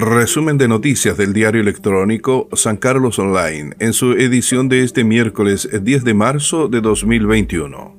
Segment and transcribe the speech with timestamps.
[0.00, 5.68] resumen de noticias del diario electrónico San Carlos Online en su edición de este miércoles
[5.82, 7.98] 10 de marzo de 2021.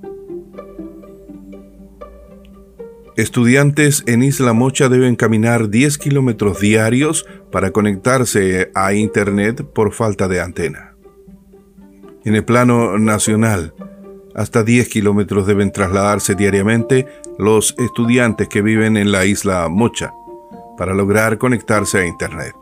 [3.15, 10.27] Estudiantes en Isla Mocha deben caminar 10 kilómetros diarios para conectarse a Internet por falta
[10.27, 10.96] de antena.
[12.25, 13.73] En el plano nacional,
[14.33, 17.07] hasta 10 kilómetros deben trasladarse diariamente
[17.38, 20.12] los estudiantes que viven en la isla Mocha
[20.77, 22.53] para lograr conectarse a Internet.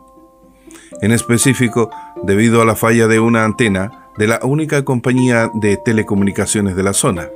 [1.00, 1.90] En específico,
[2.22, 6.92] debido a la falla de una antena de la única compañía de telecomunicaciones de la
[6.92, 7.28] zona,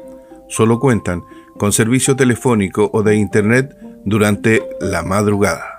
[0.49, 1.25] solo cuentan
[1.59, 5.79] con servicio telefónico o de Internet durante la madrugada.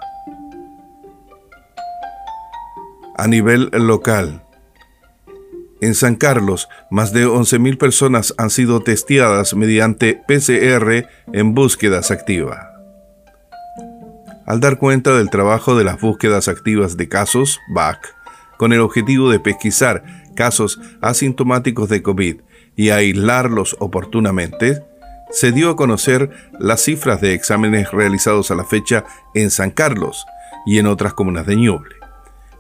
[3.18, 4.44] A nivel local,
[5.82, 12.79] en San Carlos, más de 11.000 personas han sido testeadas mediante PCR en búsquedas activas.
[14.50, 18.16] Al dar cuenta del trabajo de las búsquedas activas de casos, BAC,
[18.58, 20.04] con el objetivo de pesquisar
[20.36, 22.38] casos asintomáticos de COVID
[22.76, 24.82] y aislarlos oportunamente,
[25.30, 29.06] se dio a conocer las cifras de exámenes realizados a la fecha
[29.36, 30.26] en San Carlos
[30.66, 31.98] y en otras comunas de Ñuble.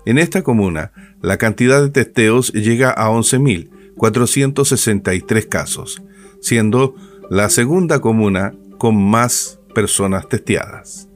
[0.06, 0.92] En esta comuna,
[1.24, 6.04] la cantidad de testeos llega a 11.463 casos,
[6.40, 6.94] siendo
[7.32, 11.09] la segunda comuna con más personas testeadas.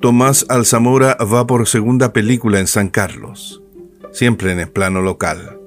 [0.00, 3.62] Tomás Alzamora va por segunda película en San Carlos,
[4.12, 5.58] siempre en el plano local.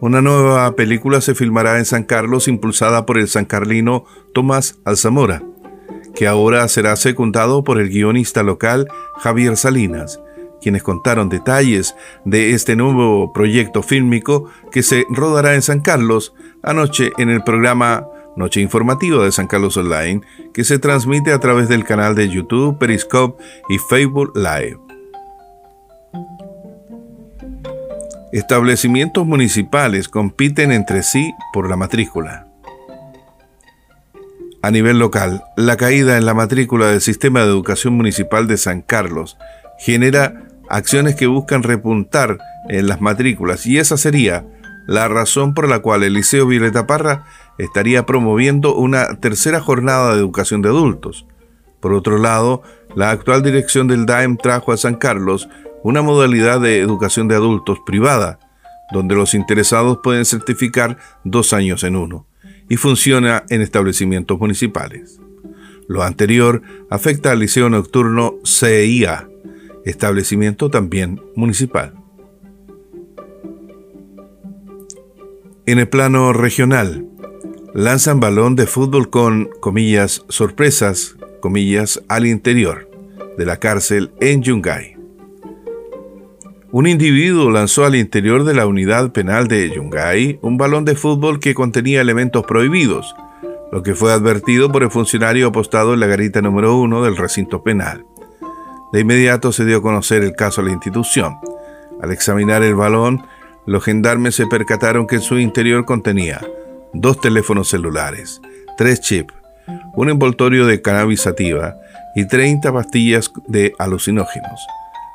[0.00, 5.42] Una nueva película se filmará en San Carlos impulsada por el sancarlino Tomás Alzamora
[6.14, 10.20] que ahora será secundado por el guionista local Javier Salinas,
[10.60, 17.12] quienes contaron detalles de este nuevo proyecto fílmico que se rodará en San Carlos anoche
[17.18, 20.22] en el programa Noche Informativa de San Carlos Online,
[20.54, 24.78] que se transmite a través del canal de YouTube, Periscope y Facebook Live.
[28.32, 32.48] Establecimientos municipales compiten entre sí por la matrícula.
[34.62, 38.80] A nivel local, la caída en la matrícula del Sistema de Educación Municipal de San
[38.80, 39.36] Carlos
[39.78, 42.38] genera acciones que buscan repuntar
[42.68, 44.46] en las matrículas y esa sería
[44.86, 47.24] la razón por la cual el Liceo Violeta Parra
[47.58, 51.26] estaría promoviendo una tercera jornada de educación de adultos.
[51.80, 52.62] Por otro lado,
[52.94, 55.48] la actual dirección del DAEM trajo a San Carlos
[55.82, 58.38] una modalidad de educación de adultos privada,
[58.92, 62.26] donde los interesados pueden certificar dos años en uno
[62.68, 65.20] y funciona en establecimientos municipales.
[65.88, 69.28] Lo anterior afecta al Liceo Nocturno CIA,
[69.84, 71.94] establecimiento también municipal.
[75.66, 77.06] En el plano regional,
[77.74, 82.88] lanzan balón de fútbol con, comillas, sorpresas, comillas, al interior
[83.38, 85.02] de la cárcel en Yungay
[86.72, 91.38] un individuo lanzó al interior de la unidad penal de Yungay un balón de fútbol
[91.38, 93.14] que contenía elementos prohibidos,
[93.70, 97.62] lo que fue advertido por el funcionario apostado en la garita número uno del recinto
[97.62, 98.06] penal.
[98.90, 101.36] De inmediato se dio a conocer el caso a la institución.
[102.00, 103.22] Al examinar el balón,
[103.66, 106.40] los gendarmes se percataron que en su interior contenía
[106.94, 108.40] dos teléfonos celulares,
[108.76, 109.34] tres chips,
[109.94, 111.76] un envoltorio de cannabis sativa
[112.14, 114.60] y 30 pastillas de alucinógenos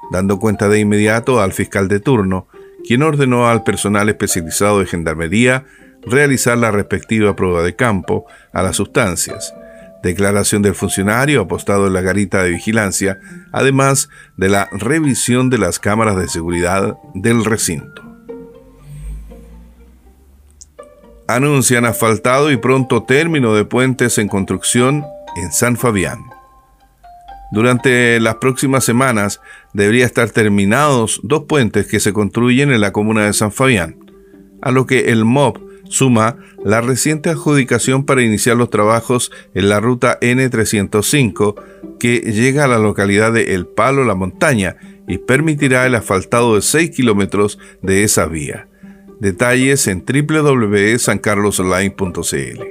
[0.10, 2.48] dando cuenta de inmediato al fiscal de turno,
[2.86, 5.66] quien ordenó al personal especializado de Gendarmería
[6.06, 9.54] realizar la respectiva prueba de campo a las sustancias,
[10.04, 13.20] declaración del funcionario apostado en la garita de vigilancia,
[13.52, 18.07] además de la revisión de las cámaras de seguridad del recinto.
[21.28, 25.06] Anuncian asfaltado y pronto término de puentes en construcción
[25.36, 26.20] en San Fabián.
[27.52, 29.42] Durante las próximas semanas
[29.74, 33.98] debería estar terminados dos puentes que se construyen en la comuna de San Fabián,
[34.62, 39.82] a lo que el MOB suma la reciente adjudicación para iniciar los trabajos en la
[39.82, 41.56] ruta N305
[42.00, 46.62] que llega a la localidad de El Palo La Montaña y permitirá el asfaltado de
[46.62, 48.68] 6 kilómetros de esa vía.
[49.20, 52.64] Detalles en www.sancarlosonline.cl.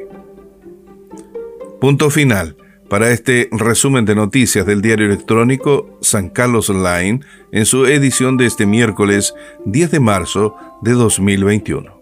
[1.81, 2.57] Punto final
[2.89, 7.21] para este resumen de noticias del diario electrónico San Carlos Online
[7.53, 9.35] en su edición de este miércoles
[9.65, 11.96] 10 de marzo de 2021.